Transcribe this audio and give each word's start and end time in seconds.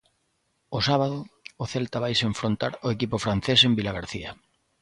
O 0.77 0.79
sábado, 0.87 1.17
o 1.63 1.65
Celta 1.73 1.97
vaise 2.03 2.23
enfrontar 2.31 2.73
ao 2.75 2.93
equipo 2.95 3.17
francés 3.25 3.59
en 3.67 3.73
Vilagarcía. 3.79 4.29